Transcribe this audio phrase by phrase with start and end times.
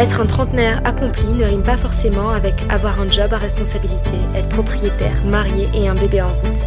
[0.00, 4.48] Être un trentenaire accompli ne rime pas forcément avec avoir un job à responsabilité, être
[4.48, 6.64] propriétaire, marié et un bébé en route.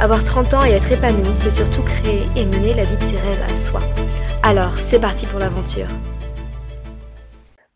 [0.00, 3.18] Avoir 30 ans et être épanoui, c'est surtout créer et mener la vie de ses
[3.18, 3.80] rêves à soi.
[4.42, 5.88] Alors, c'est parti pour l'aventure.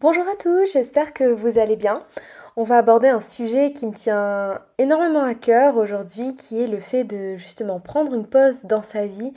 [0.00, 2.02] Bonjour à tous, j'espère que vous allez bien.
[2.56, 6.80] On va aborder un sujet qui me tient énormément à cœur aujourd'hui, qui est le
[6.80, 9.34] fait de justement prendre une pause dans sa vie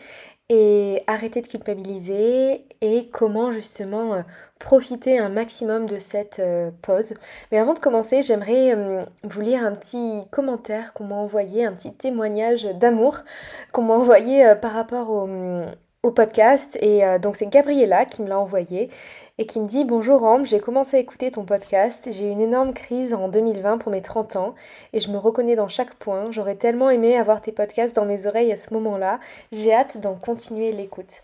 [0.50, 4.22] et arrêter de culpabiliser et comment justement euh,
[4.58, 7.14] profiter un maximum de cette euh, pause.
[7.52, 11.74] Mais avant de commencer, j'aimerais euh, vous lire un petit commentaire qu'on m'a envoyé, un
[11.74, 13.20] petit témoignage d'amour
[13.72, 15.28] qu'on m'a envoyé par rapport au,
[16.04, 16.78] au podcast.
[16.82, 18.90] Et donc c'est Gabriella qui me l'a envoyé
[19.38, 22.42] et qui me dit Bonjour Ambre, j'ai commencé à écouter ton podcast, j'ai eu une
[22.42, 24.56] énorme crise en 2020 pour mes 30 ans
[24.94, 26.32] et je me reconnais dans chaque point.
[26.32, 29.20] J'aurais tellement aimé avoir tes podcasts dans mes oreilles à ce moment-là.
[29.52, 31.22] J'ai hâte d'en continuer l'écoute.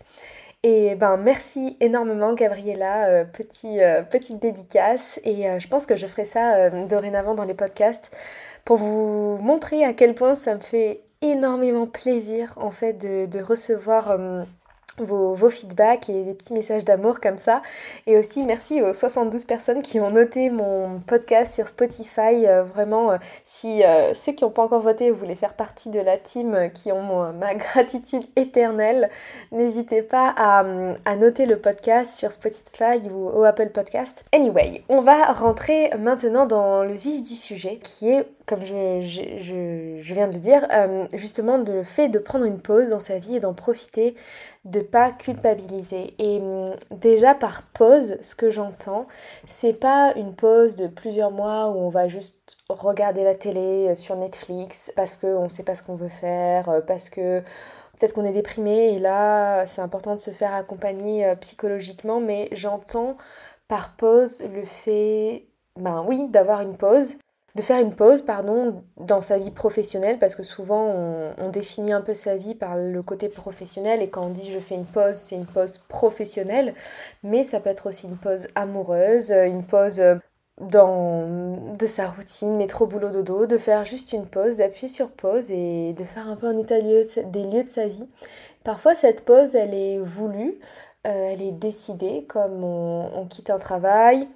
[0.62, 5.94] Et ben merci énormément Gabriella, euh, petit, euh, petite dédicace et euh, je pense que
[5.94, 8.10] je ferai ça dorénavant dans les podcasts
[8.64, 13.40] pour vous montrer à quel point ça me fait énormément plaisir en fait de, de
[13.40, 14.18] recevoir
[14.98, 17.62] vos, feedbacks et des petits messages d'amour comme ça.
[18.06, 22.46] Et aussi merci aux 72 personnes qui ont noté mon podcast sur Spotify.
[22.46, 26.00] Euh, vraiment, euh, si euh, ceux qui n'ont pas encore voté voulaient faire partie de
[26.00, 29.10] la team qui ont ma gratitude éternelle,
[29.52, 30.64] n'hésitez pas à,
[31.04, 34.24] à, noter le podcast sur Spotify ou au Apple Podcast.
[34.32, 39.98] Anyway, on va rentrer maintenant dans le vif du sujet qui est comme je, je,
[40.00, 40.66] je, viens de le dire,
[41.14, 44.14] justement le fait de prendre une pause dans sa vie et d'en profiter
[44.66, 46.14] de pas culpabiliser.
[46.18, 49.06] Et hum, déjà par pause, ce que j'entends,
[49.46, 53.94] c'est pas une pause de plusieurs mois où on va juste regarder la télé euh,
[53.94, 57.40] sur Netflix parce qu'on sait pas ce qu'on veut faire, euh, parce que
[57.98, 62.48] peut-être qu'on est déprimé et là c'est important de se faire accompagner euh, psychologiquement, mais
[62.52, 63.16] j'entends
[63.68, 65.46] par pause le fait,
[65.76, 67.16] ben oui, d'avoir une pause,
[67.56, 70.92] de faire une pause pardon, dans sa vie professionnelle, parce que souvent
[71.38, 74.60] on, définit un peu sa vie par le côté professionnel, et quand on dit je
[74.60, 76.74] fais une pause, c'est une pause professionnelle,
[77.22, 80.16] mais ça peut être aussi une pause amoureuse, une pause euh,
[80.60, 85.50] dans de sa routine, métro boulot dodo, de faire juste une pause, d'appuyer sur pause
[85.50, 88.08] et de faire un peu un état des lieux de sa vie.
[88.64, 90.58] Parfois cette pause elle est voulue,
[91.06, 94.28] euh, elle est décidée, comme on quitte un travail,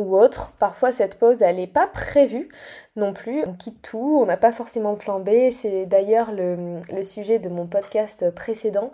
[0.00, 0.52] ou autre.
[0.58, 2.48] Parfois cette pause elle n'est pas prévue
[2.96, 3.44] non plus.
[3.46, 5.50] On quitte tout, on n'a pas forcément plan B.
[5.52, 8.90] C'est d'ailleurs le, sujet de mon podcast précédent.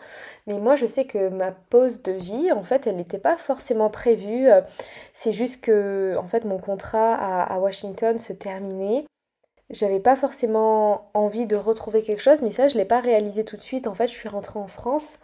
[0.46, 3.90] Mais moi je sais que ma pause de vie en fait elle n'était pas forcément
[3.90, 4.48] prévue.
[5.12, 9.04] C'est juste que en fait mon contrat à, Washington se terminait.
[9.70, 13.56] J'avais pas forcément envie de retrouver quelque chose, mais ça je l'ai pas réalisé tout
[13.56, 13.88] de suite.
[13.88, 15.18] En fait, je suis rentrée en France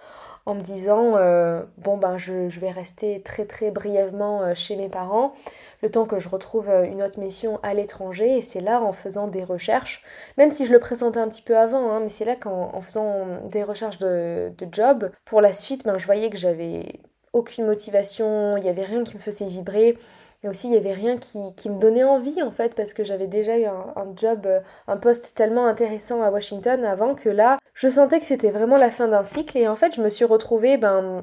[0.45, 4.89] en me disant euh, bon ben je, vais rester très très brièvement euh, chez mes
[4.89, 5.35] parents
[5.83, 8.39] le temps que je retrouve euh, une autre mission à l'étranger.
[8.39, 10.03] Et c'est là en faisant des recherches
[10.39, 13.27] même si je le présentais un petit peu avant hein, mais c'est là qu'en faisant
[13.51, 17.01] des recherches de, de, job pour la suite ben je voyais que j'avais
[17.33, 19.97] aucune motivation il n'y avait rien qui me faisait vibrer
[20.45, 23.29] et aussi, il n'y avait rien qui, me donnait envie, en fait, parce que j'avais
[23.29, 27.89] déjà eu un, job, euh, un poste tellement intéressant à Washington avant que là, je
[27.89, 29.57] sentais que c'était vraiment la fin d'un cycle.
[29.57, 31.23] Et en fait, je me suis retrouvée, ben,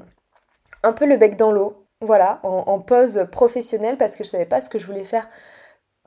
[0.82, 4.62] un peu le bec dans l'eau, voilà, en, pause professionnelle, parce que je savais pas
[4.62, 5.28] ce que je voulais faire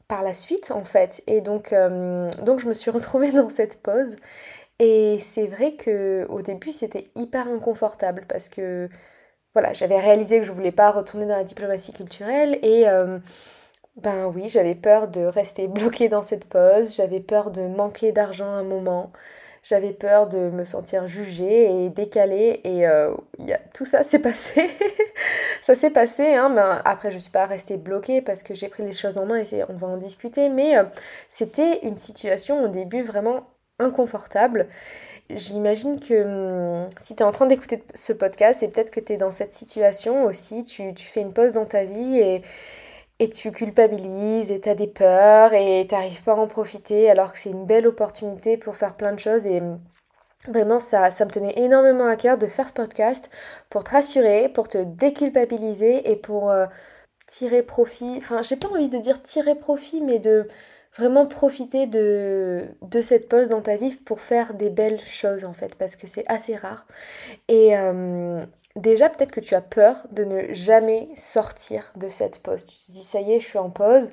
[0.08, 1.24] par la suite, en fait.
[1.28, 4.16] Et donc, euh, donc je me suis retrouvée dans cette pause.
[4.80, 8.90] Et c'est vrai que au début, c'était hyper inconfortable, parce que
[9.54, 13.20] voilà, j'avais réalisé que je voulais pas retourner dans la diplomatie culturelle et euh,
[13.98, 18.48] ben oui, j'avais peur de rester bloquée dans cette pause, j'avais peur de manquer d'argent
[18.48, 19.12] à un moment,
[19.62, 23.14] j'avais peur de me sentir jugée et décalée et euh,
[23.76, 24.70] tout ça s'est passé.
[25.62, 28.92] ça s'est passé, mais après je suis pas restée bloquée parce que j'ai pris les
[28.92, 30.84] choses en main et on va en discuter, mais euh,
[31.30, 33.48] c'était une situation au début vraiment
[33.80, 34.68] inconfortable
[35.36, 39.14] J'imagine que hum, si tu es en train d'écouter ce podcast, et peut-être que tu
[39.14, 42.42] es dans cette situation aussi, tu, fais une pause dans ta vie et,
[43.20, 47.10] et tu culpabilises et tu as des peurs et tu n'arrives pas à en profiter
[47.10, 49.80] alors que c'est une belle opportunité pour faire plein de choses et hum,
[50.48, 53.30] Vraiment, ça, ça me tenait énormément à cœur de faire ce podcast
[53.70, 56.66] pour te rassurer, pour te déculpabiliser et pour euh,
[57.28, 58.16] tirer profit.
[58.18, 60.48] Enfin, j'ai pas envie de dire tirer profit, mais de
[60.98, 62.68] vraiment profiter de,
[63.02, 66.26] cette pause dans ta vie pour faire des belles choses en fait, parce que c'est
[66.28, 66.86] assez rare.
[67.48, 68.46] Et euh,
[68.76, 72.66] déjà, peut-être que tu as peur de ne jamais sortir de cette pause.
[72.66, 74.12] Tu te dis, ça y est, je suis en pause,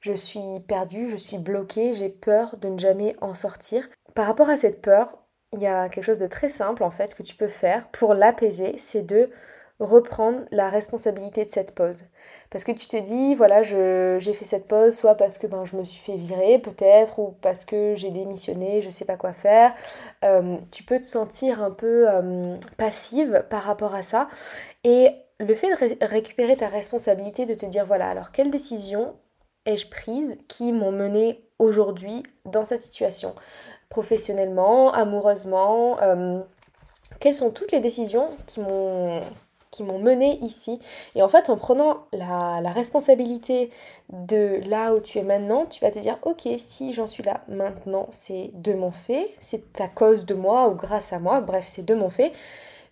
[0.00, 3.88] je suis perdue, je suis bloquée, j'ai peur de ne jamais en sortir.
[4.14, 5.18] Par rapport à cette peur,
[5.52, 8.14] il y a quelque chose de très simple en fait que tu peux faire pour
[8.14, 9.30] l'apaiser, c'est de
[9.82, 12.04] reprendre la responsabilité de cette pause.
[12.50, 15.76] Parce que tu te dis, voilà, j'ai fait cette pause, soit parce que ben, je
[15.76, 19.74] me suis fait virer peut-être, ou parce que j'ai démissionné, je sais pas quoi faire.
[20.24, 24.28] Euh, tu peux te sentir un peu euh, passive par rapport à ça.
[24.84, 29.16] Et le fait de récupérer ta responsabilité, de te dire, voilà, alors quelle décision
[29.66, 33.34] ai-je prise qui m'ont mené aujourd'hui dans cette situation?
[33.88, 36.40] Professionnellement, amoureusement euh,
[37.20, 39.20] quelles sont toutes les décisions qui m'ont
[39.72, 40.78] qui m'ont mené ici.
[41.16, 43.70] Et en fait, en prenant la, responsabilité
[44.10, 47.40] de là où tu es maintenant, tu vas te dire, ok, si j'en suis là
[47.48, 51.64] maintenant, c'est de mon fait, c'est à cause de moi ou grâce à moi, bref,
[51.66, 52.32] c'est de mon fait.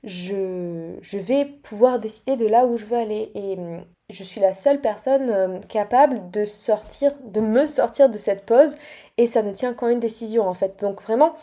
[0.02, 3.30] Je, vais pouvoir décider de là où je veux aller.
[3.34, 8.16] Et hum, je suis la seule personne hum, capable de sortir, de me sortir de
[8.16, 8.76] cette pause.
[9.18, 10.80] Et ça ne tient qu'en une décision, en fait.
[10.80, 11.34] Donc vraiment,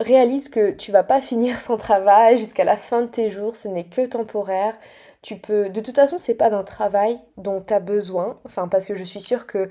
[0.00, 3.68] réalise que tu vas pas finir sans travail jusqu'à la fin de tes jours, ce
[3.68, 4.76] n'est que temporaire.
[5.22, 8.86] Tu peux de toute façon, c'est pas d'un travail dont tu as besoin, enfin parce
[8.86, 9.70] que je suis sûre que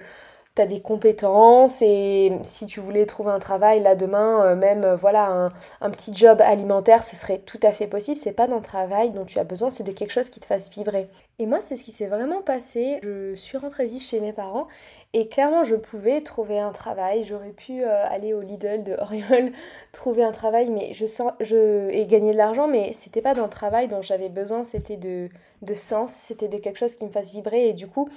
[0.56, 4.84] tu as des compétences et si tu voulais trouver un travail là demain, euh, même
[4.84, 8.18] euh, voilà un, petit job alimentaire, ce serait tout à fait possible.
[8.18, 10.70] C'est pas d'un travail dont tu as besoin, c'est de quelque chose qui te fasse
[10.70, 11.10] vibrer.
[11.42, 13.00] Et moi, c'est ce qui s'est vraiment passé.
[13.02, 14.68] Je suis rentrée vivre chez mes parents
[15.14, 17.24] et clairement, je pouvais trouver un travail.
[17.24, 19.52] J'aurais pu euh, aller au Lidl de Oriol,
[19.92, 23.48] trouver un travail, mais je sens, je et gagner de l'argent, mais c'était pas d'un
[23.48, 24.64] travail dont j'avais besoin.
[24.64, 25.30] C'était de,
[25.64, 27.70] de sens, c'était de quelque chose qui me fasse vibrer.
[27.70, 28.08] Et du coup,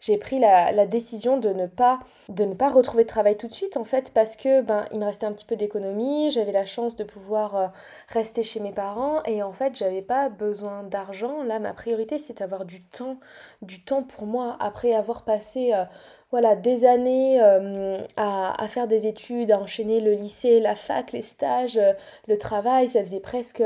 [0.00, 1.98] j'ai pris la, la, décision de ne pas
[2.30, 4.98] de ne pas retrouver de travail tout de suite, en fait, parce que ben il
[5.00, 6.30] me restait un petit peu d'économie.
[6.30, 7.66] J'avais la chance de pouvoir euh,
[8.08, 11.42] rester chez mes parents et en fait, j'avais pas besoin d'argent.
[11.42, 13.18] Là, ma priorité, c'est d'avoir du temps,
[13.62, 15.84] du temps pour moi après avoir passé euh,
[16.30, 21.22] voilà, des années euh, à, faire des études, à enchaîner le lycée, la fac, les
[21.22, 21.94] stages, euh,
[22.28, 22.86] le travail.
[22.86, 23.62] Ça faisait presque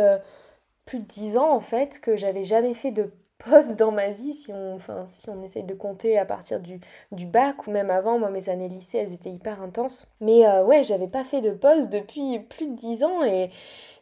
[0.86, 4.32] plus de dix ans en fait que j'avais jamais fait de pause dans ma vie,
[4.32, 7.90] si on, enfin, si on essaye de compter à partir du, du, bac ou même
[7.90, 8.20] avant.
[8.20, 10.06] Moi, mes années lycée, elles étaient hyper intenses.
[10.20, 13.50] Mais ouais, j'avais pas fait de pause depuis plus de dix ans et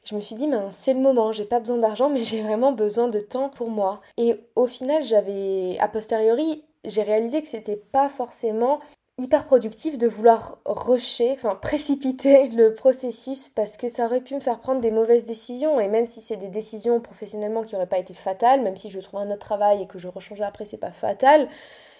[0.04, 3.08] je me suis dit, c'est le moment, j'ai pas besoin d'argent, mais j'ai vraiment besoin
[3.08, 4.00] de temps pour moi.
[4.16, 8.80] Et au final, j'avais, a posteriori, j'ai réalisé que c'était pas forcément
[9.18, 14.40] hyper productif de vouloir rusher, enfin précipiter le processus parce que ça aurait pu me
[14.40, 17.98] faire prendre des mauvaises décisions et même si c'est des décisions professionnellement qui n'auraient pas
[17.98, 20.78] été fatales, même si je trouve un autre travail et que je rechangeais après, c'est
[20.78, 21.48] pas fatal.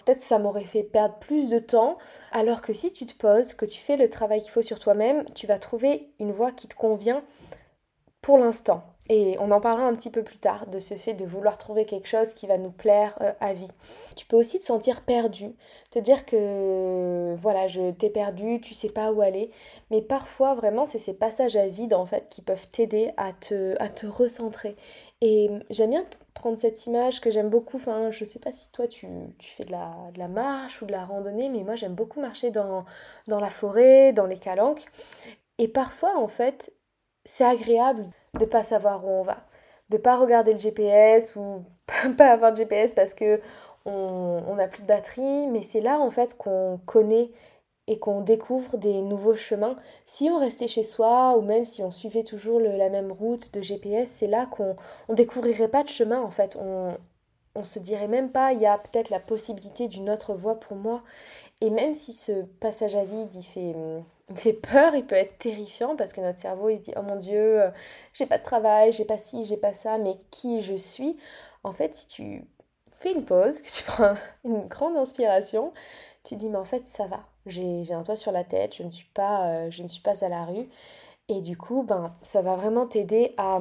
[0.03, 1.99] Peut-être ça m'aurait fait perdre plus de temps,
[2.31, 5.23] alors que si tu te poses, que tu fais le travail qu'il faut sur toi-même,
[5.35, 7.21] tu vas trouver une voie qui te convient
[8.21, 8.83] pour l'instant.
[9.09, 11.83] Et on en parlera un petit peu plus tard de ce fait de vouloir trouver
[11.85, 13.71] quelque chose qui va nous plaire euh, à vie.
[14.15, 15.53] Tu peux aussi te sentir perdu,
[15.89, 19.51] te dire que voilà, je t'ai perdu, tu sais pas où aller.
[19.89, 23.75] Mais parfois, vraiment, c'est ces passages à vide en fait qui peuvent t'aider à te,
[23.81, 24.77] à te recentrer.
[25.19, 27.77] Et j'aime bien prendre cette image que j'aime beaucoup.
[27.77, 29.07] Enfin, je sais pas si toi tu,
[29.39, 32.85] fais de la, marche ou de la randonnée, mais moi j'aime beaucoup marcher dans,
[33.27, 34.85] dans la forêt, dans les calanques.
[35.57, 36.71] Et parfois, en fait,
[37.25, 38.09] c'est agréable
[38.39, 39.37] de pas savoir où on va,
[39.89, 41.63] de pas regarder le GPS ou
[42.17, 43.39] pas avoir de GPS parce que
[43.85, 47.31] on n'a plus de batterie, mais c'est là en fait qu'on connaît
[47.87, 49.75] et qu'on découvre des nouveaux chemins.
[50.05, 53.61] Si on restait chez soi ou même si on suivait toujours la même route de
[53.61, 54.75] GPS, c'est là qu'on
[55.09, 56.55] on découvrirait pas de chemin en fait.
[56.59, 56.95] On,
[57.55, 60.77] on se dirait même pas, il y a peut-être la possibilité d'une autre voie pour
[60.77, 61.03] moi.
[61.59, 63.75] Et même si ce passage à vide, il fait,
[64.31, 67.01] il fait peur, il peut être terrifiant parce que notre cerveau, il se dit, oh
[67.01, 67.71] mon Dieu, euh,
[68.13, 71.17] j'ai pas de travail, j'ai pas ci, j'ai pas ça, mais qui je suis?
[71.63, 72.47] En fait, si tu
[72.91, 75.73] fais une pause, que tu prends une grande inspiration,
[76.23, 77.25] tu dis, mais en fait, ça va.
[77.45, 80.23] J'ai un toit sur la tête, je ne suis pas, euh, je ne suis pas
[80.23, 80.69] à la rue.
[81.27, 83.59] Et du coup, ben, ça va vraiment t'aider à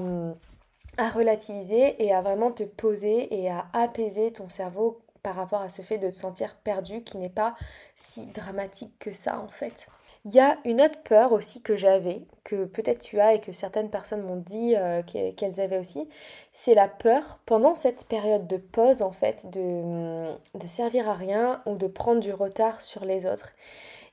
[0.97, 5.69] à relativiser et à vraiment te poser et à apaiser ton cerveau par rapport à
[5.69, 7.55] ce fait de te sentir perdu qui n'est pas
[7.97, 9.89] si dramatique que ça en fait.
[10.27, 13.53] Il y a une autre peur aussi que j'avais, que peut-être tu as et que
[13.53, 16.09] certaines personnes m'ont dit euh, qu'elles avaient aussi,
[16.53, 21.63] c'est la peur pendant cette période de pause en fait de, de servir à rien
[21.65, 23.53] ou de prendre du retard sur les autres.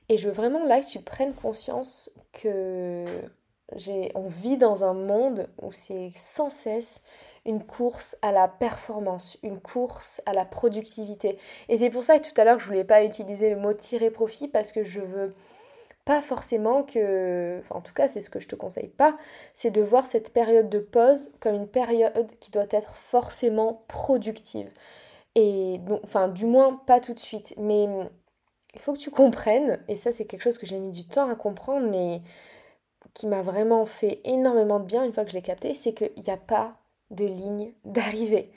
[0.08, 3.04] Et je veux vraiment là que tu prennes conscience que
[4.14, 7.02] on vit dans un monde où c'est sans cesse
[7.44, 11.38] une course à la performance, une course à la productivité.
[11.68, 14.10] Et c'est pour ça que tout à l'heure je voulais pas utiliser le mot tirer
[14.10, 15.32] profit parce que je veux
[16.08, 19.18] pas forcément que, enfin en tout cas c'est ce que je te conseille pas,
[19.52, 24.70] c'est de voir cette période de pause comme une période qui doit être forcément productive.
[25.34, 27.86] Et donc, enfin du moins pas tout de suite, mais
[28.74, 31.28] il faut que tu comprennes, et ça c'est quelque chose que j'ai mis du temps
[31.28, 32.22] à comprendre, mais
[33.12, 36.22] qui m'a vraiment fait énormément de bien une fois que je l'ai capté, c'est qu'il
[36.22, 36.72] n'y a pas
[37.10, 38.50] de ligne d'arrivée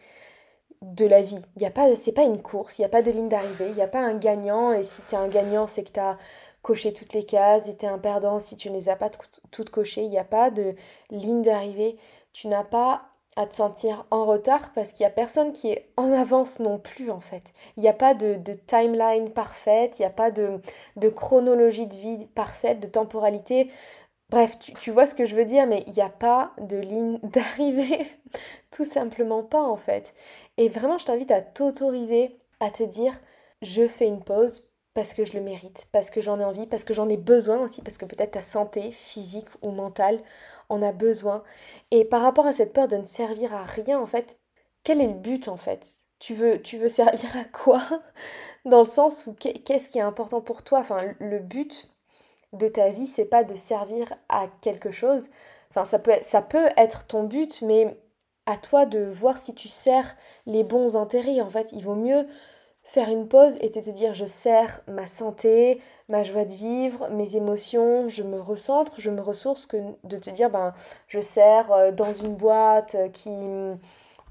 [0.81, 1.37] de la vie.
[1.57, 3.67] Il y a pas, c'est pas une course, il n'y a pas de ligne d'arrivée,
[3.69, 5.99] il n'y a pas un gagnant, et si tu es un gagnant, c'est que tu
[5.99, 6.17] as
[6.61, 9.09] coché toutes les cases, et tu es un perdant si tu ne les as pas
[9.51, 10.75] toutes cochées, il n'y a pas de
[11.09, 11.97] ligne d'arrivée.
[12.33, 15.89] Tu n'as pas à te sentir en retard parce qu'il n'y a personne qui est
[15.95, 17.53] en avance non plus en fait.
[17.77, 18.37] Il n'y a pas de,
[18.67, 20.59] timeline parfaite, il n'y a pas de,
[20.97, 23.71] de, chronologie de vie parfaite, de temporalité.
[24.29, 26.77] Bref, tu, tu vois ce que je veux dire, mais il n'y a pas de
[26.77, 28.07] ligne d'arrivée.
[28.71, 30.13] Tout simplement pas en fait.
[30.57, 33.13] Et vraiment, je t'invite à t'autoriser à te dire,
[33.61, 36.83] je fais une pause parce que je le mérite, parce que j'en ai envie, parce
[36.83, 40.21] que j'en ai besoin aussi, parce que peut-être ta santé physique ou mentale
[40.69, 41.43] en a besoin.
[41.91, 44.39] Et par rapport à cette peur de ne servir à rien, en fait,
[44.83, 45.99] quel est le but en fait?
[46.19, 47.81] Tu veux, tu veux servir à quoi?
[48.65, 50.79] Dans le sens où qu'est-ce qui est important pour toi?
[50.79, 51.89] Enfin, le but
[52.53, 55.29] de ta vie, c'est pas de servir à quelque chose.
[55.69, 57.97] Enfin, ça peut, ça peut être ton but, mais
[58.45, 61.41] à toi de voir si tu sers les bons intérêts.
[61.41, 62.27] En fait, il vaut mieux
[62.91, 65.79] faire une pause et te, te dire je sers ma santé,
[66.09, 70.29] ma joie de vivre, mes émotions, je me recentre, je me ressource que de te
[70.29, 70.73] dire ben
[71.07, 73.31] je sers euh, dans une boîte qui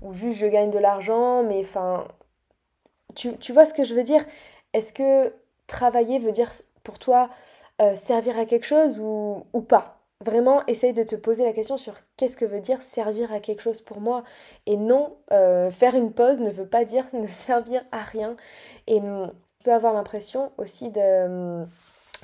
[0.02, 2.06] où juste je gagne de l'argent, mais enfin
[3.14, 4.24] tu, tu, vois ce que je veux dire?
[4.74, 5.32] Est-ce que
[5.66, 6.50] travailler veut dire
[6.84, 7.30] pour toi
[7.80, 9.99] euh, servir à quelque chose ou, ou pas?
[10.22, 13.62] Vraiment, essaye de te poser la question sur qu'est-ce que veut dire servir à quelque
[13.62, 14.22] chose pour moi.
[14.66, 18.36] Et non, euh, faire une pause ne veut pas dire ne servir à rien.
[18.86, 21.68] Et hum, tu peux avoir l'impression aussi de hum,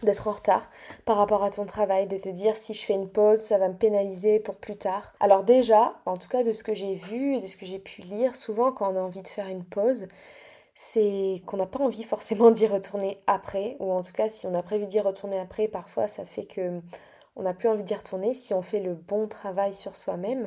[0.03, 0.69] d'être en retard
[1.07, 3.69] par rapport à ton travail, de te dire si je fais une pause, ça va
[3.69, 5.15] me pénaliser pour plus tard.
[5.21, 7.79] Alors déjà, en tout cas de ce que j'ai vu et de ce que j'ai
[7.79, 10.07] pu lire, souvent quand on a envie de faire une pause,
[10.75, 14.55] c'est qu'on n'a pas envie forcément d'y retourner après, ou en tout cas si on
[14.55, 16.83] a prévu d'y retourner après, parfois ça fait que
[17.37, 20.47] on n'a plus envie d'y retourner si on fait le bon travail sur soi-même.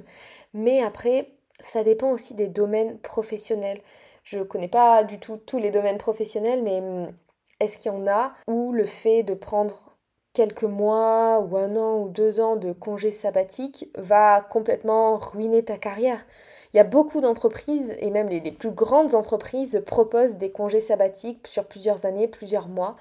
[0.53, 3.81] Mais après, ça dépend aussi des domaines professionnels.
[4.24, 7.12] Je ne connais pas du tout tous les domaines professionnels, mais hum,
[7.60, 9.96] est-ce qu'il y en a où le fait de prendre
[10.34, 15.77] quelques mois ou un an ou deux ans de congé sabbatique va complètement ruiner ta
[15.77, 16.25] carrière?
[16.74, 21.48] Il y a beaucoup d'entreprises, et même les, plus grandes entreprises proposent des congés sabbatiques
[21.48, 22.96] sur plusieurs années, plusieurs mois.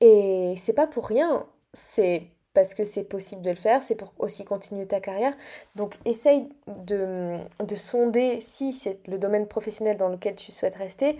[0.00, 1.46] Et c'est pas pour rien.
[1.74, 5.32] C'est parce que c'est possible de le faire, c'est pour aussi continuer ta carrière.
[5.76, 11.18] Donc essaye de, de sonder si c'est le domaine professionnel dans lequel tu souhaites rester.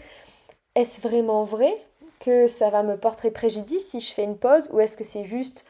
[0.75, 1.75] Est-ce vraiment vrai
[2.20, 5.25] que ça va me porter préjudice si je fais une pause ou est-ce que c'est
[5.25, 5.64] juste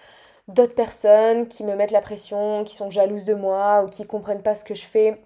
[0.49, 4.43] d'autres personnes qui me mettent la pression, qui sont jalouses de moi ou qui comprennent
[4.43, 5.23] pas ce que je fais,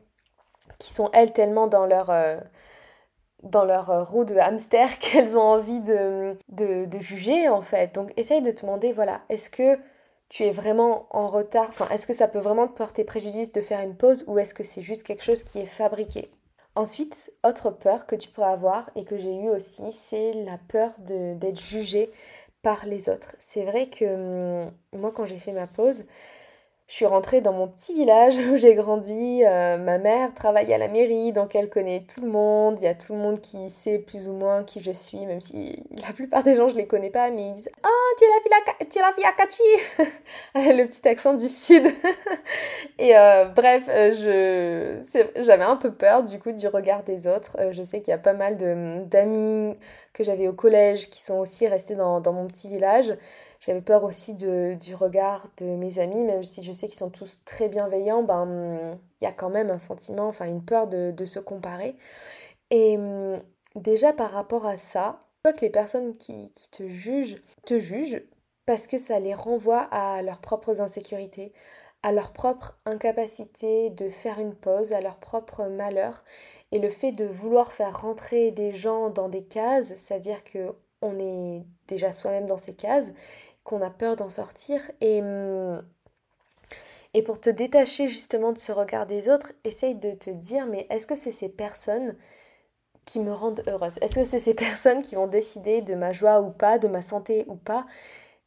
[0.79, 2.11] qui sont elles tellement dans leur...
[2.11, 2.37] Euh,
[3.43, 7.95] dans leur euh, roue de hamster qu'elles ont envie de, de, de, juger en fait.
[7.95, 9.79] Donc essaye de te demander, voilà, est-ce que
[10.35, 13.61] tu es vraiment en retard Enfin, est-ce que ça peut vraiment te porter préjudice de
[13.61, 16.29] faire une pause ou est-ce que c'est juste quelque chose qui est fabriqué?
[16.75, 20.91] Ensuite, autre peur que tu pourrais avoir et que j'ai eu aussi, c'est la peur
[20.99, 22.11] d'être jugé
[22.63, 23.37] par les autres.
[23.39, 26.05] C'est vrai que hum, moi, quand j'ai fait ma pause,
[26.87, 29.43] je suis rentrée dans mon petit village où j'ai grandi.
[29.43, 32.77] Euh, ma mère travaille à la mairie, donc elle connaît tout le monde.
[32.79, 35.41] Il y a tout le monde qui sait plus ou moins qui je suis, même
[35.41, 37.89] si la plupart des gens je les connais pas, mais ils disent Ah,
[38.19, 39.63] tu es la fille, à Kachi
[40.77, 41.87] Le petit accent du sud.
[42.99, 45.03] Et euh, bref, euh,
[45.37, 47.57] j'avais un peu peur du coup du regard des autres.
[47.71, 48.59] je sais qu'il y a pas mal
[49.09, 49.75] d'amis
[50.13, 53.17] que j'avais au collège qui sont aussi restés dans mon petit village.
[53.67, 57.11] J'avais peur aussi de, du regard de mes amis, même si je sais qu'ils sont
[57.11, 61.25] tous très bienveillants, ben il y a quand même un sentiment, enfin une peur de,
[61.25, 61.97] se comparer.
[62.71, 63.41] Et hum,
[63.75, 68.23] déjà par rapport à ça, que les personnes qui, qui te jugent, te jugent
[68.67, 71.53] parce que ça les renvoie à leurs propres insécurités,
[72.03, 76.23] à leur propre incapacité de faire une pause, à leur propre malheur.
[76.73, 81.19] Et le fait de vouloir faire rentrer des gens dans des cases, c'est-à-dire que on
[81.19, 83.13] est déjà soi-même dans ces cases
[83.65, 84.81] qu'on a peur d'en sortir.
[85.01, 85.83] Et, hum,
[87.15, 90.87] et pour te détacher justement de ce regard des autres, essaye de te dire, mais
[90.91, 92.17] est-ce que c'est ces personnes
[93.05, 93.99] qui me rendent heureuse?
[94.03, 97.03] Est-ce que c'est ces personnes qui vont décider de ma joie ou pas, de ma
[97.03, 97.87] santé ou pas?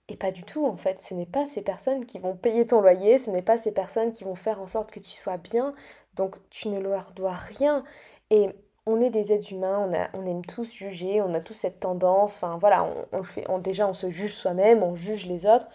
[0.09, 2.81] Et pas du tout en fait, ce n'est pas ces personnes qui vont payer ton
[2.81, 5.73] loyer, ce n'est pas ces personnes qui vont faire en sorte que tu sois bien.
[6.15, 7.83] Donc tu ne leur dois rien.
[8.29, 8.49] Et
[8.87, 12.57] on est des êtres humains, on, aime tous juger, on a tous cette tendance, enfin
[12.57, 15.67] voilà, on, fait, déjà on se juge soi-même, on juge les autres,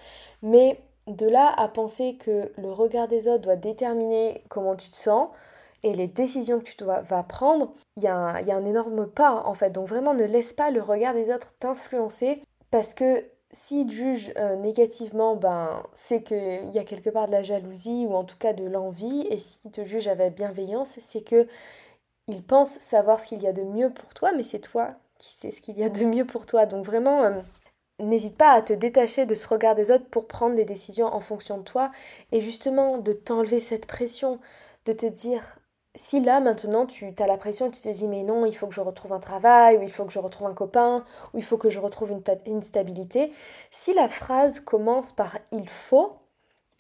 [0.43, 4.97] mais de là à penser que le regard des autres doit déterminer comment tu te
[4.97, 5.29] sens
[5.83, 9.55] et les décisions que tu dois, vas prendre, il y, a un, énorme pas en
[9.55, 9.71] fait.
[9.71, 12.41] Donc vraiment ne laisse pas le regard des autres t'influencer
[12.71, 17.43] parce que s'ils jugent euh, négativement, ben, c'est qu'il y a quelque part de la
[17.43, 19.27] jalousie ou en tout cas de l'envie.
[19.29, 21.47] Et s'ils te jugent avec bienveillance, c'est que
[22.29, 25.33] ils pensent savoir ce qu'il y a de mieux pour toi, mais c'est toi qui
[25.35, 26.67] sais ce qu'il y a de mieux pour toi.
[26.67, 27.41] Donc vraiment, euh,
[28.01, 31.21] n'hésite pas à te détacher de ce regard des autres pour prendre des décisions en
[31.21, 31.91] fonction de toi
[32.33, 34.41] et justement de t'enlever cette pression,
[34.85, 35.59] de te dire
[35.95, 38.67] si là maintenant tu as la pression et tu te dis mais non il faut
[38.67, 41.45] que je retrouve un travail ou il faut que je retrouve un copain ou il
[41.45, 42.13] faut que je retrouve
[42.47, 43.33] une stabilité,
[43.71, 46.17] si la phrase commence par il faut,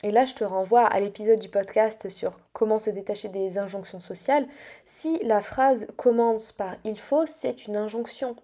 [0.02, 4.00] et là, je te renvoie à l'épisode du podcast sur comment se détacher des injonctions
[4.00, 4.46] sociales.
[4.84, 8.34] Si la phrase commence par il faut, c'est une injonction.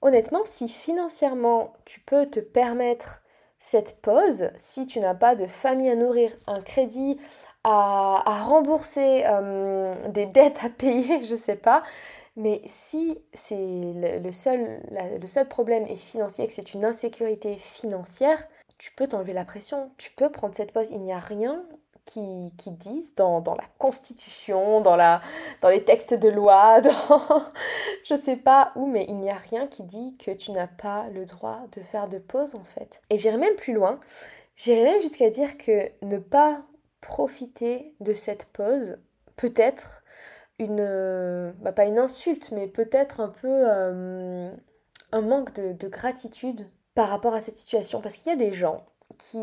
[0.00, 3.22] Honnêtement, si financièrement tu peux te permettre
[3.58, 7.18] cette pause, si tu n'as pas de famille à nourrir, un crédit
[7.64, 11.82] à, rembourser, euh, des dettes à payer, je sais pas,
[12.36, 14.80] mais si c'est le, seul,
[15.20, 18.46] le seul problème est financier, que c'est une insécurité financière,
[18.78, 20.88] tu peux t'enlever la pression, tu peux prendre cette pause.
[20.90, 21.64] Il n'y a rien
[22.04, 25.20] qui, qui dise dans, la constitution, dans, la,
[25.60, 26.92] dans les textes de loi, dans
[28.04, 31.08] je sais pas où, mais il n'y a rien qui dit que tu n'as pas
[31.12, 33.02] le droit de faire de pause en fait.
[33.10, 34.00] Et j'irai même plus loin,
[34.56, 36.62] j'irai même jusqu'à dire que ne pas
[37.00, 38.96] profiter de cette pause
[39.36, 40.02] peut être
[40.58, 44.50] une, bah pas une insulte, mais peut-être un peu euh,
[45.12, 46.68] un manque de gratitude
[46.98, 48.84] par rapport à cette situation parce qu'il y a des gens
[49.18, 49.38] qui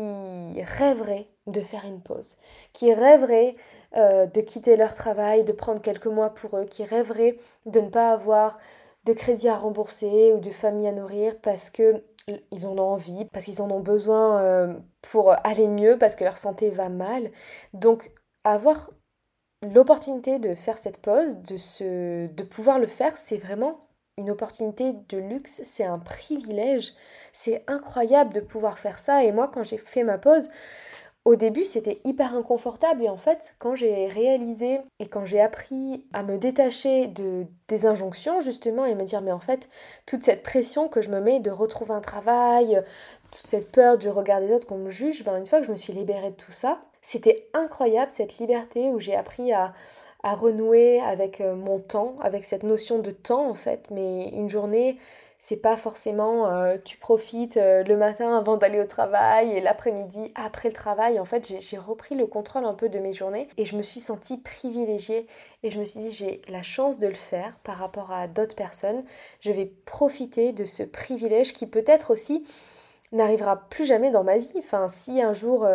[0.62, 2.36] rêveraient de faire une pause,
[2.74, 3.56] qui rêveraient
[3.96, 7.88] euh, de quitter leur travail, de prendre quelques mois pour eux, qui rêveraient de ne
[7.88, 8.58] pas avoir
[9.06, 12.04] de crédit à rembourser ou de famille à nourrir parce que
[12.50, 16.24] ils en ont envie, parce qu'ils en ont besoin euh, pour aller mieux, parce que
[16.24, 17.30] leur santé va mal.
[17.72, 18.12] Donc
[18.44, 18.90] avoir
[19.62, 23.80] l'opportunité de faire cette pause, de, de pouvoir le faire, c'est vraiment
[24.18, 26.94] une opportunité de luxe, c'est un privilège.
[27.32, 29.24] C'est incroyable de pouvoir faire ça.
[29.24, 30.48] Et moi, quand j'ai fait ma pause,
[31.26, 33.02] au début, c'était hyper inconfortable.
[33.02, 37.84] Et en fait, quand j'ai réalisé et quand j'ai appris à me détacher de, des
[37.84, 39.68] injonctions, justement, et me dire, mais en fait,
[40.06, 42.82] toute cette pression que je me mets de retrouver un travail,
[43.32, 45.72] toute cette peur du regard des autres qu'on me juge, ben, une fois que je
[45.72, 49.74] me suis libérée de tout ça, c'était incroyable cette liberté où j'ai appris à,
[50.26, 53.84] à renouer avec euh, mon temps, avec cette notion de temps en fait.
[53.92, 54.98] Mais une journée,
[55.38, 60.32] c'est pas forcément euh, tu profites euh, le matin avant d'aller au travail et l'après-midi
[60.34, 61.20] après le travail.
[61.20, 64.00] En fait, j'ai repris le contrôle un peu de mes journées et je me suis
[64.00, 65.28] sentie privilégiée
[65.62, 68.56] et je me suis dit j'ai la chance de le faire par rapport à d'autres
[68.56, 69.04] personnes.
[69.38, 72.44] Je vais profiter de ce privilège qui peut-être aussi
[73.12, 74.50] n'arrivera plus jamais dans ma vie.
[74.58, 75.68] Enfin, si un jour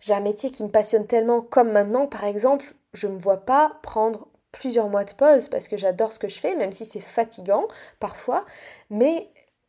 [0.00, 3.44] j'ai un métier qui me passionne tellement comme maintenant par exemple, je ne me vois
[3.44, 6.84] pas prendre plusieurs mois de pause parce que j'adore ce que je fais, même si
[6.84, 7.66] c'est fatigant
[8.00, 8.44] parfois.
[8.90, 9.28] Mais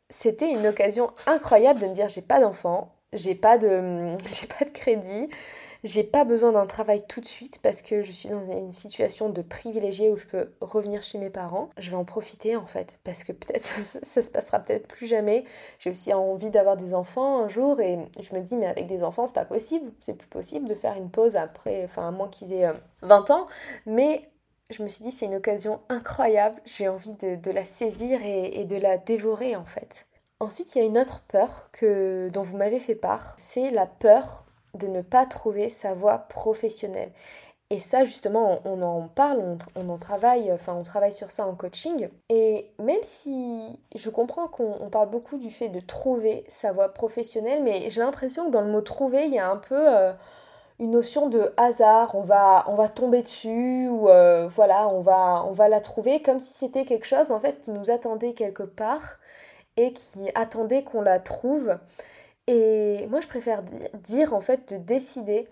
[0.10, 4.66] c'était une occasion incroyable de me dire j'ai pas d'enfant, j'ai pas de j'ai pas
[4.66, 5.30] de crédit,
[5.84, 9.30] j'ai pas besoin d'un travail tout de suite parce que je suis dans une situation
[9.30, 11.69] de privilégié où je peux revenir chez mes parents.
[11.78, 15.43] Je vais en profiter en fait parce que peut-être ça, se passera peut-être plus jamais.
[15.80, 19.04] J'ai aussi envie d'avoir des enfants un jour et je me dis mais avec des
[19.04, 22.30] enfants c'est pas possible, c'est plus possible de faire une pause après, enfin à moins
[22.30, 23.48] qu'ils aient 20 euh, ans.
[23.86, 24.30] Mais
[24.69, 28.78] je me suis dit c'est une occasion incroyable, j'ai envie de, la saisir et, de
[28.78, 30.08] la dévorer en fait.
[30.39, 33.86] Ensuite, il y a une autre peur que, dont vous m'avez fait part, c'est la
[33.86, 34.46] peur
[34.78, 37.12] de ne pas trouver sa voie professionnelle.
[37.70, 41.56] Et ça, justement, on, en parle, on, en travaille, enfin, on travaille sur ça en
[41.56, 42.08] coaching.
[42.30, 47.64] Et même si je comprends qu'on parle beaucoup du fait de trouver sa voie professionnelle,
[47.64, 50.14] mais j'ai l'impression que dans le mot trouver, il y a un peu euh,
[50.80, 52.14] une notion de hasard.
[52.14, 56.22] On va, on va tomber dessus ou euh, voilà, on va, on va la trouver
[56.22, 59.18] comme si c'était quelque chose en fait qui nous attendait quelque part
[59.78, 61.76] et qui attendait qu'on la trouve.
[62.48, 65.48] Et moi, je préfère dire en fait de décider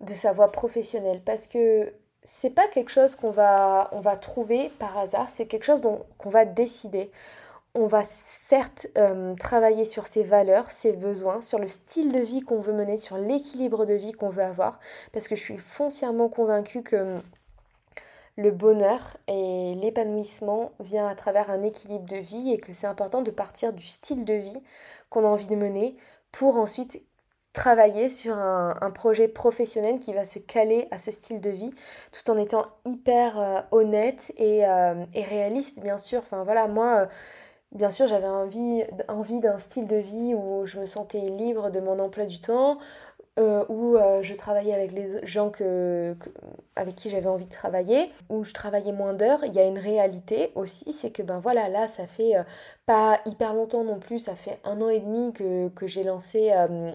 [0.00, 1.20] de sa voie professionnelle.
[1.24, 5.64] Parce que c'est pas quelque chose qu'on va, on va trouver par hasard, c'est quelque
[5.64, 5.82] chose
[6.18, 7.10] qu'on va décider.
[7.76, 12.40] On va certes euh, travailler sur ses valeurs, ses besoins, sur le style de vie
[12.40, 14.78] qu'on veut mener, sur l'équilibre de vie qu'on veut avoir,
[15.12, 17.20] parce que je suis foncièrement convaincue que
[18.36, 23.22] le bonheur et l'épanouissement vient à travers un équilibre de vie et que c'est important
[23.22, 24.62] de partir du style de vie
[25.10, 25.96] qu'on a envie de mener
[26.34, 27.00] pour ensuite
[27.52, 31.70] travailler sur un, projet professionnel qui va se caler à ce style de vie
[32.10, 36.18] tout en étant hyper euh, honnête et, euh, et, réaliste bien sûr.
[36.18, 37.06] Enfin voilà, moi euh,
[37.72, 42.00] bien sûr j'avais envie d'un style de vie où je me sentais libre de mon
[42.00, 42.78] emploi du temps,
[43.36, 46.14] euh, où euh, je travaillais avec les gens que,
[46.76, 49.78] avec qui j'avais envie de travailler, où je travaillais moins d'heures, il y a une
[49.78, 52.44] réalité aussi, c'est que ben voilà, là ça fait euh,
[52.86, 56.52] pas hyper longtemps non plus, ça fait un an et demi que, que j'ai lancé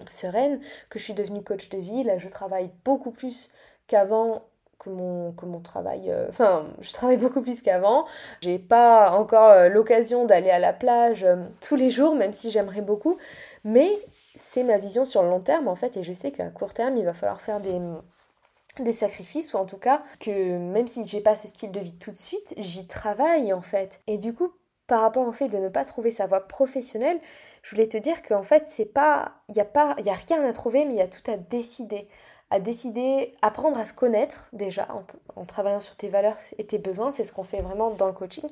[0.08, 3.50] Sereine, que je suis devenue coach de vie, là je travaille beaucoup plus
[3.86, 4.44] qu'avant
[4.78, 6.10] que mon, que mon travail.
[6.30, 8.06] Enfin, je travaille beaucoup plus qu'avant.
[8.40, 11.26] J'ai pas encore l'occasion d'aller à la plage
[11.60, 13.18] tous les jours, même si j'aimerais beaucoup.
[13.64, 13.90] Mais
[14.34, 16.96] c'est ma vision sur le long terme en fait et je sais qu'à court terme
[16.96, 21.34] il va falloir faire des, sacrifices ou en tout cas que même si j'ai pas
[21.34, 24.00] ce style de vie tout de suite, j'y travaille en fait.
[24.06, 24.52] Et du coup,
[24.86, 27.20] par rapport au fait de ne pas trouver sa voie professionnelle,
[27.62, 30.44] je voulais te dire qu'en fait, c'est pas il y a pas y a rien
[30.44, 32.08] à trouver mais il y a tout à décider
[32.50, 34.88] à décider, apprendre à se connaître déjà
[35.36, 38.12] en, travaillant sur tes valeurs et tes besoins, c'est ce qu'on fait vraiment dans le
[38.12, 38.48] coaching.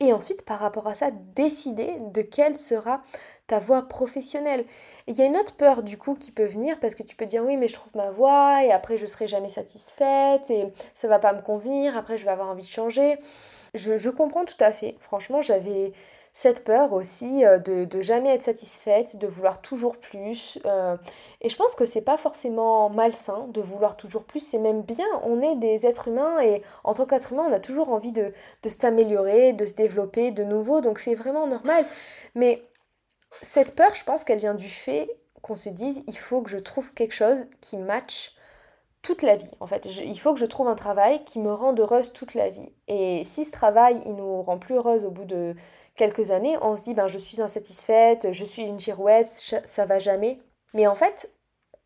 [0.00, 3.02] Et ensuite, par rapport à ça, décider de quelle sera
[3.46, 4.64] ta voie professionnelle.
[5.06, 7.26] Il y a une autre peur du coup qui peut venir parce que tu peux
[7.26, 11.08] dire oui mais je trouve ma voie et après je serai jamais satisfaite et ça
[11.08, 13.18] va pas me convenir, après je vais avoir envie de changer.
[13.74, 14.96] Je, je comprends tout à fait.
[15.00, 15.92] Franchement j'avais
[16.32, 20.58] cette peur aussi euh, de, de, jamais être satisfaite, de vouloir toujours plus.
[20.64, 20.96] Euh,
[21.42, 25.06] et je pense que c'est pas forcément malsain de vouloir toujours plus, c'est même bien.
[25.24, 28.32] On est des êtres humains et en tant qu'être humain, on a toujours envie de,
[28.62, 31.84] de s'améliorer, de se développer de nouveau, donc c'est vraiment normal.
[32.34, 32.62] Mais
[33.42, 36.58] cette peur, je pense qu'elle vient du fait qu'on se dise il faut que je
[36.58, 38.36] trouve quelque chose qui matche
[39.02, 39.84] toute la vie en fait.
[39.84, 42.70] il faut que je trouve un travail qui me rende heureuse toute la vie.
[42.88, 45.56] Et si ce travail, il nous rend plus heureuse au bout de
[45.96, 49.26] quelques années, on se dit ben je suis insatisfaite, je suis une girouette,
[49.64, 50.40] ça va jamais.
[50.74, 51.32] Mais en fait,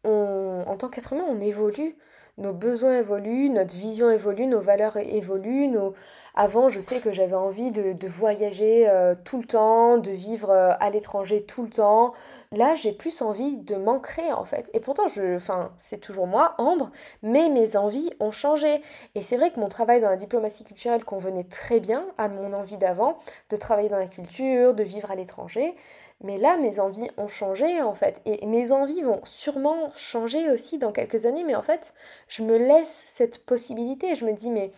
[0.05, 1.97] en tant qu'être humain, on évolue
[2.39, 5.69] nos besoins évoluent, notre vision évolue, nos valeurs évoluent.
[5.69, 5.95] Nos...
[6.39, 10.75] Avant, je sais que j'avais envie de, voyager euh, tout le temps, de vivre euh,
[10.81, 12.13] à l'étranger tout le temps.
[12.53, 14.71] Là, j'ai plus envie de m'ancrer en fait.
[14.75, 16.91] Et pourtant, je, enfin, c'est toujours moi, Ambre,
[17.23, 18.83] mais mes envies ont changé.
[19.15, 22.53] Et c'est vrai que mon travail dans la diplomatie culturelle convenait très bien à mon
[22.53, 23.19] envie d'avant,
[23.49, 25.75] de travailler dans la culture, de vivre à l'étranger.
[26.23, 28.21] Mais là, mes envies ont changé en fait.
[28.27, 31.45] Et mes envies vont sûrement changer aussi dans quelques années.
[31.45, 31.95] Mais en fait,
[32.29, 34.15] je me laisse cette possibilité.
[34.15, 34.71] Je me dis, mais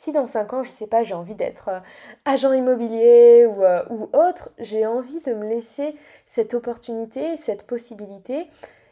[0.00, 1.80] si dans 5 ans, je sais pas, j'ai envie d'être euh,
[2.24, 8.48] agent immobilier ou, euh, ou autre, j'ai envie de me laisser cette opportunité, cette possibilité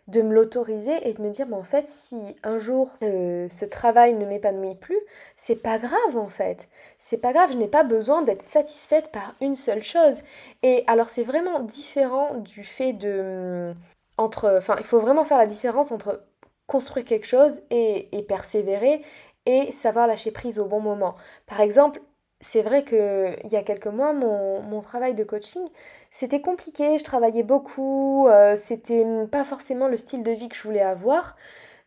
[0.08, 3.64] de me l'autoriser et de me dire, mais en fait, si un jour euh, ce
[3.64, 4.98] travail ne m'épanouit plus,
[5.34, 6.68] c'est pas grave en fait.
[6.98, 10.20] C'est pas grave, je n'ai pas besoin d'être satisfaite par une seule chose.
[10.62, 13.72] Et alors, c'est vraiment différent du fait de.
[14.18, 16.22] Entre, enfin, il faut vraiment faire la différence entre
[16.66, 19.02] construire quelque chose et persévérer
[19.48, 21.16] et savoir lâcher prise au bon moment.
[21.46, 22.00] Par exemple,
[22.40, 25.66] c'est vrai qu'il y a quelques mois, mon, travail de coaching,
[26.10, 30.62] c'était compliqué, je travaillais beaucoup, euh, c'était pas forcément le style de vie que je
[30.62, 31.36] voulais avoir,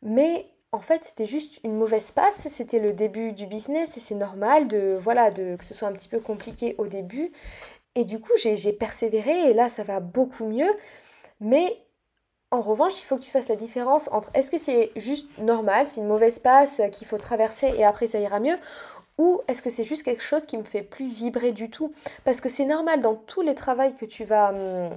[0.01, 4.15] mais en fait c'était juste une mauvaise passe, c'était le début du business et c'est
[4.15, 7.31] normal de, voilà, de, que ce soit un petit peu compliqué au début.
[7.95, 10.71] Et du coup j'ai persévéré et là ça va beaucoup mieux,
[11.39, 11.77] mais
[12.51, 15.87] en revanche, il faut que tu fasses la différence entre est-ce que c'est juste normal,
[15.87, 18.57] c'est une mauvaise passe qu'il faut traverser et après ça ira mieux,
[19.17, 21.93] ou est-ce que c'est juste quelque chose qui me fait plus vibrer du tout
[22.25, 24.89] Parce que c'est normal dans tous les travaux que tu vas, hum,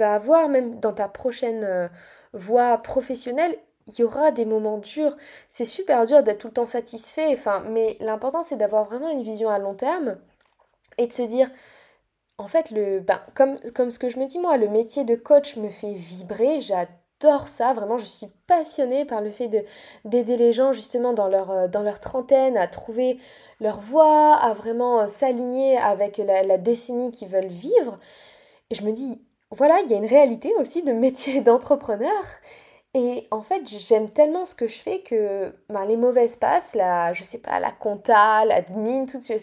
[0.00, 1.88] avoir, même dans ta prochaine euh,
[2.32, 5.16] voie professionnelle, il y aura des moments durs.
[5.48, 9.22] C'est super dur d'être tout le temps satisfait, enfin, mais l'important c'est d'avoir vraiment une
[9.22, 10.16] vision à long terme
[10.96, 11.50] et de se dire,
[12.38, 13.58] en fait, le, ben, comme,
[13.90, 17.72] ce que je me dis moi, le métier de coach me fait vibrer, j'adore ça,
[17.74, 19.66] vraiment je suis passionnée par le fait
[20.04, 23.18] d'aider les gens justement dans leur, euh, dans leur trentaine à trouver
[23.60, 27.98] leur voie, à vraiment euh, s'aligner avec la, décennie qu'ils veulent vivre.
[28.70, 32.24] Et je me dis, voilà, il y a une réalité aussi de métier d'entrepreneur.
[32.94, 37.12] Et en fait, j'aime tellement ce que je fais que ben, les mauvaises passes, la,
[37.12, 39.38] je sais pas, la compta, l'admin, toutes ces,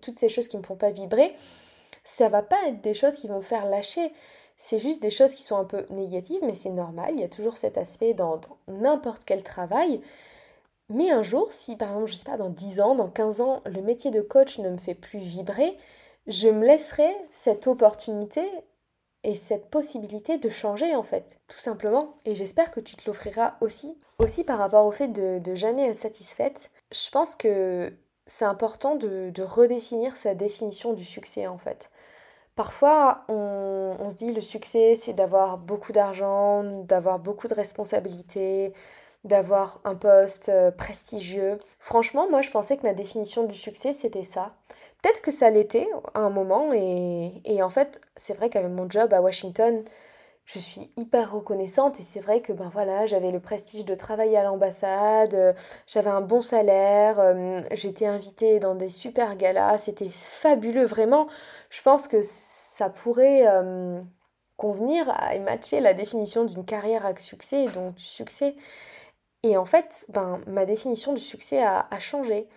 [0.00, 1.34] toutes ces choses qui me font pas vibrer,
[2.06, 4.12] ça va pas être des choses qui vont faire lâcher.
[4.56, 7.28] C'est juste des choses qui sont un peu négatives, mais c'est normal, il y a
[7.28, 10.00] toujours cet aspect dans n'importe quel travail.
[10.88, 13.60] Mais un jour, si par exemple, je sais pas, dans 10 ans, dans 15 ans,
[13.66, 15.76] le métier de coach ne me fait plus vibrer,
[16.28, 18.42] je me laisserai cette opportunité
[19.24, 22.14] et cette possibilité de changer en fait, tout simplement.
[22.24, 23.98] Et j'espère que tu te l'offriras aussi.
[24.20, 27.92] Aussi par rapport au fait de, de, jamais être satisfaite, je pense que
[28.26, 31.90] c'est important de, de redéfinir sa définition du succès en fait.
[32.56, 38.72] Parfois, on se dit le succès, c'est d'avoir beaucoup d'argent, d'avoir beaucoup de responsabilités,
[39.24, 41.58] d'avoir un poste euh, prestigieux.
[41.80, 44.54] Franchement, moi, je pensais que ma définition du succès, c'était ça.
[45.02, 48.88] Peut-être que ça l'était à un moment, et, et en fait, c'est vrai qu'avec mon
[48.88, 49.84] job à Washington,
[50.46, 54.36] je suis hyper reconnaissante et c'est vrai que ben voilà, j'avais le prestige de travailler
[54.38, 55.52] à l'ambassade, euh,
[55.88, 61.28] j'avais un bon salaire, euh, j'étais invitée dans des super galas, c'était fabuleux vraiment.
[61.70, 64.00] Je pense que ça pourrait euh,
[64.56, 68.56] convenir à matcher la définition d'une carrière à succès et donc du succès.
[69.42, 72.48] Et en fait, ben ma définition du succès a changé.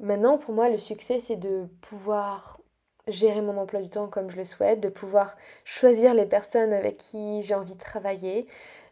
[0.00, 2.60] Maintenant, pour moi, le succès, c'est de pouvoir
[3.08, 6.96] gérer mon emploi du temps comme je le souhaite, de pouvoir choisir les personnes avec
[6.96, 8.46] qui j'ai envie de travailler,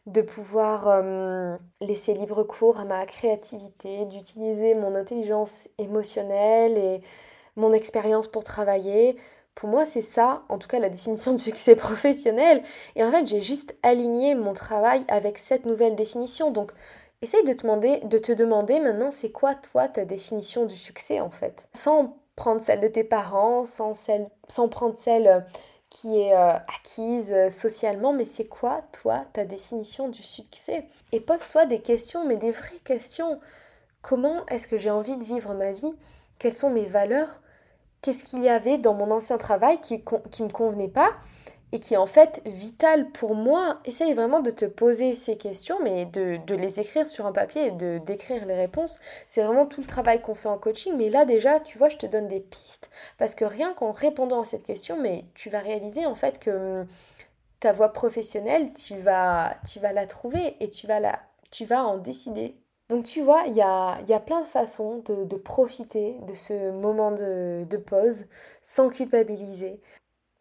[0.06, 7.00] de pouvoir euh, laisser libre cours à ma créativité, d'utiliser mon intelligence émotionnelle et
[7.56, 9.16] mon expérience pour travailler.
[9.54, 12.62] Pour moi, c'est ça, en tout cas, la définition de succès professionnel.
[12.94, 16.50] Et en fait, j'ai juste aligné mon travail avec cette nouvelle définition.
[16.50, 16.72] Donc,
[17.22, 21.20] essaye de te demander, de te demander maintenant, c'est quoi, toi, ta définition du succès,
[21.20, 21.66] en fait?
[21.74, 23.94] Sans prendre celle de tes parents, sans,
[24.68, 25.40] prendre celle euh,
[25.90, 31.20] qui est euh, acquise euh, socialement, mais c'est quoi, toi, ta définition du succès Et
[31.20, 33.40] pose-toi des questions, mais des vraies questions.
[34.02, 35.94] Comment est-ce que j'ai envie de vivre ma vie?
[36.38, 37.40] Quelles sont mes valeurs?
[38.02, 41.10] Qu'est-ce qu'il y avait dans mon ancien travail qui ne me convenait pas?
[41.72, 43.80] Et qui est en fait vital pour moi.
[43.84, 47.70] Essaye vraiment de te poser ces questions, mais de, les écrire sur un papier et
[47.72, 48.98] de d'écrire les réponses.
[49.26, 50.94] C'est vraiment tout le travail qu'on fait en coaching.
[50.96, 52.90] Mais là déjà, tu vois, je te donne des pistes.
[53.18, 56.80] Parce que rien qu'en répondant à cette question, mais tu vas réaliser en fait que
[56.80, 56.86] hum,
[57.60, 61.84] ta voie professionnelle, tu vas, tu vas la trouver et tu vas, la, tu vas
[61.84, 62.56] en décider.
[62.88, 66.34] Donc tu vois, il y a, y a, plein de façons de, de, profiter de
[66.34, 68.26] ce moment de, de pause
[68.62, 69.80] sans culpabiliser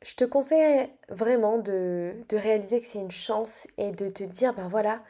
[0.06, 4.68] je te conseille vraiment de, réaliser que c'est une chance et de te dire, ben
[4.68, 5.02] voilà,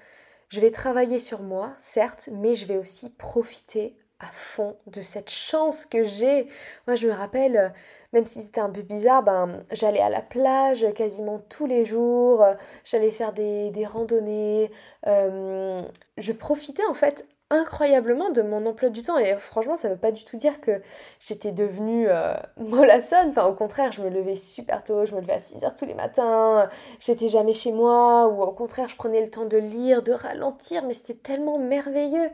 [0.48, 5.30] je vais travailler sur moi, certes, mais je vais aussi profiter à fond de cette
[5.30, 6.48] chance que j'ai.
[6.88, 7.74] Moi, je me rappelle,
[8.14, 12.46] même si c'était un peu bizarre, ben, j'allais à la plage quasiment tous les jours,
[12.84, 14.72] j'allais faire des, randonnées,
[15.08, 15.82] euh,
[16.18, 19.18] je profitais en fait incroyablement de mon emploi du temps.
[19.18, 20.82] Et franchement ça veut pas du tout dire que
[21.20, 25.34] j'étais devenue euh, mollassonne, enfin au contraire je me levais super tôt, je me levais
[25.34, 29.30] à 6h tous les matins, j'étais jamais chez moi ou au contraire je prenais le
[29.30, 30.84] temps de lire, de ralentir.
[30.86, 32.30] Mais c'était tellement merveilleux.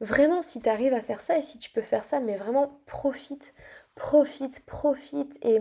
[0.00, 2.80] Vraiment si tu arrives à faire ça et si tu peux faire ça mais vraiment
[2.86, 3.52] profite,
[3.94, 5.60] profite, profite et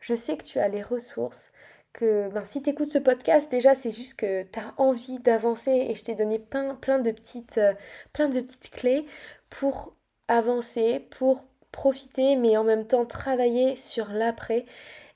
[0.00, 1.50] je sais que tu as les ressources,
[1.92, 5.70] que ben, si tu écoutes ce podcast, déjà c'est juste que tu as envie d'avancer
[5.70, 7.72] et je t'ai donné plein, plein, de petites, euh,
[8.12, 9.06] plein de petites clés
[9.50, 9.94] pour
[10.28, 14.66] avancer, pour profiter, mais en même temps travailler sur l'après.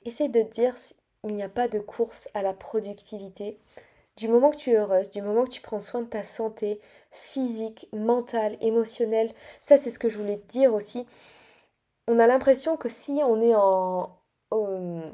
[0.05, 0.75] Essaye de te dire,
[1.27, 3.59] il n'y a pas de course à la productivité.
[4.19, 6.81] Du moment que tu es heureuse, du moment que tu prends soin de ta santé
[7.09, 11.07] physique, mentale, émotionnelle, ça c'est ce que je voulais te dire aussi.
[12.05, 14.09] On a l'impression que si on est en,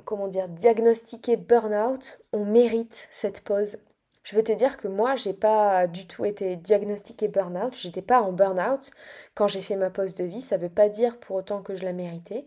[0.06, 3.78] comment dire, diagnostiquer burn-out, on mérite cette pause.
[4.24, 8.22] Je veux te dire que moi, j'ai pas du tout été diagnostiquée burn-out, j'étais pas
[8.22, 8.90] en burn-out
[9.36, 11.86] quand j'ai fait ma pause de vie, ça veut pas dire pour autant que je
[11.86, 12.46] la méritais.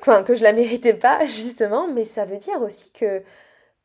[0.00, 3.22] Enfin, que je la méritais pas, justement, mais ça veut dire aussi que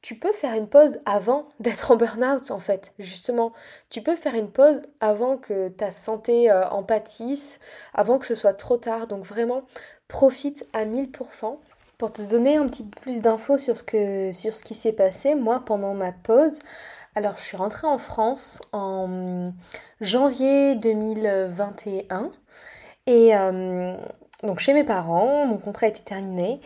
[0.08, 3.52] tu peux faire une pause avant d'être en burn-out en fait, justement.
[3.90, 7.60] Tu peux faire une pause avant que ta santé euh, en pâtisse,
[7.94, 9.08] avant que ce soit trop tard.
[9.08, 9.64] Donc vraiment,
[10.08, 11.58] profite à 1000%.
[11.98, 15.36] Pour te donner un petit peu plus d'infos sur, ce sur ce qui s'est passé,
[15.36, 16.60] moi, pendant ma pause,
[17.16, 19.52] alors je suis rentrée en France en
[20.00, 22.32] janvier 2021
[23.08, 23.98] et euh,
[24.44, 26.62] donc chez mes parents, mon contrat était terminé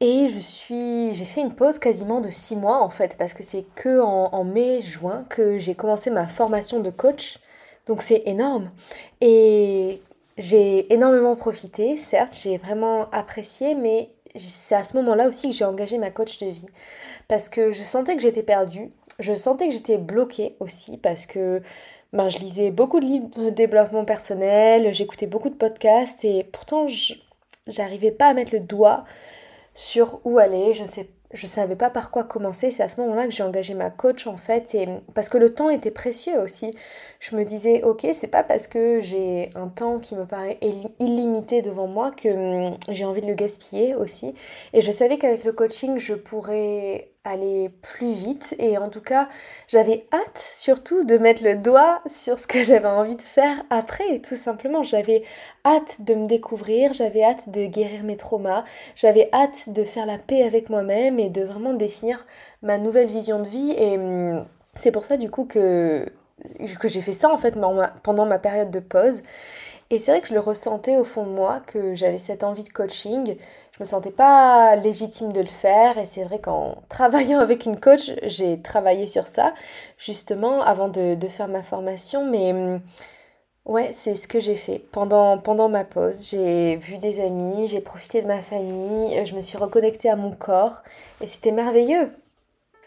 [0.00, 3.42] et je suis, j'ai fait une pause quasiment de six mois en fait parce que
[3.42, 7.38] c'est que en mai-juin que j'ai commencé ma formation de coach,
[7.86, 8.70] donc c'est énorme.
[9.20, 10.00] Et
[10.38, 15.64] j'ai énormément profité, certes j'ai vraiment apprécié, mais c'est à ce moment-là aussi que j'ai
[15.64, 16.66] engagé ma coach de vie.
[17.28, 21.62] Parce que je sentais que j'étais perdue, je sentais que j'étais bloquée aussi, parce que
[22.12, 26.86] ben, je lisais beaucoup de livres de développement personnel, j'écoutais beaucoup de podcasts, et pourtant
[27.66, 29.04] j'arrivais pas à mettre le doigt
[29.74, 32.70] sur où aller, je sais je savais pas par quoi commencer.
[32.70, 35.54] C'est à ce moment-là que j'ai engagé ma coach en fait, et parce que le
[35.54, 36.74] temps était précieux aussi.
[37.20, 40.58] Je me disais, ok, c'est pas parce que j'ai un temps qui me paraît
[40.98, 44.34] illimité devant moi que hum, j'ai envie de le gaspiller aussi.
[44.72, 48.54] Et je savais qu'avec le coaching, je pourrais aller plus vite.
[48.58, 49.28] Et en tout cas
[49.68, 54.20] j'avais hâte surtout de mettre le doigt sur ce que j'avais envie de faire après
[54.20, 54.82] tout simplement.
[54.82, 55.22] J'avais
[55.64, 58.64] hâte de me découvrir j'avais hâte de guérir mes traumas
[58.96, 62.26] j'avais hâte de faire la paix avec moi-même et de vraiment définir
[62.62, 63.74] ma nouvelle vision de vie.
[63.76, 66.06] Et hum, c'est pour ça du coup que
[66.78, 67.54] que j'ai fait ça en fait
[68.02, 69.22] pendant ma période de pause.
[69.92, 72.62] Et c'est vrai que je le ressentais au fond de moi, que j'avais cette envie
[72.62, 73.36] de coaching.
[73.80, 75.96] Je me sentais pas légitime de le faire.
[75.96, 79.54] Et c'est vrai qu'en travaillant avec une coach, j'ai travaillé sur ça,
[79.96, 82.30] justement, avant de, faire ma formation.
[82.30, 82.82] Mais hum,
[83.64, 84.82] ouais, c'est ce que j'ai fait.
[84.92, 89.56] Pendant, ma pause, j'ai vu des amis, j'ai profité de ma famille, je me suis
[89.56, 90.82] reconnectée à mon corps.
[91.22, 92.12] Et c'était merveilleux.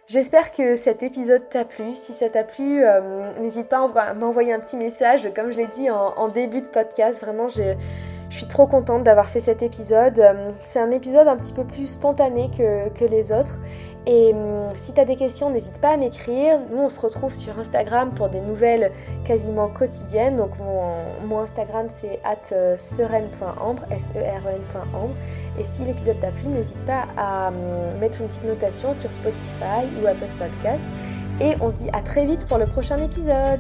[0.06, 1.96] J'espère que cet épisode t'a plu.
[1.96, 5.28] Si ça t'a plu, euh, n'hésite pas à m'envoyer un petit message.
[5.36, 7.74] Comme je l'ai dit en, début de podcast, vraiment, je,
[8.36, 10.20] suis trop contente d'avoir fait cet épisode.
[10.20, 13.60] Euh, c'est un épisode un petit peu plus spontané que, que les autres.
[14.06, 16.60] Et hum, si tu as des questions, n'hésite pas à m'écrire.
[16.72, 18.92] Nous, on se retrouve sur Instagram pour des nouvelles
[19.26, 20.38] quasiment quotidiennes.
[20.38, 23.74] Donc, mon, Instagram, c'est at euh, S-E-R-E-N.ambre.
[25.60, 27.52] Et si l'épisode t'a plu, n'hésite pas à
[28.00, 30.86] mettre une petite notation sur Spotify ou Apple Podcast.
[31.42, 33.60] Et on se dit à très vite pour le prochain épisode.